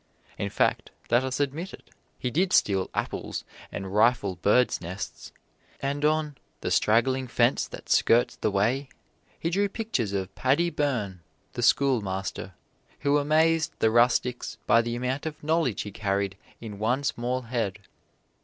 [0.39, 5.31] In fact, let us admit it, he did steal apples and rifle birds' nests,
[5.79, 8.89] and on "the straggling fence that skirts the way,"
[9.39, 11.21] he drew pictures of Paddy Byrne,
[11.53, 12.55] the schoolmaster,
[13.01, 17.77] who amazed the rustics by the amount of knowledge he carried in one small head.